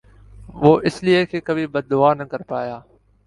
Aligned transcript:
وُہ 0.61 0.71
اس 0.87 0.95
لئے 1.03 1.19
کہ 1.29 1.39
کبھی 1.47 1.65
بد 1.73 1.85
دُعا 1.91 2.11
نہ 2.19 2.23
کر 2.31 2.41
پایا 2.49 2.77